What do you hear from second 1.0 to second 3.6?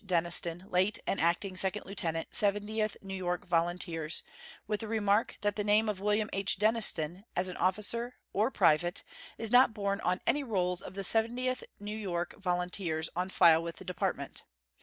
an acting second lieutenant, Seventieth New York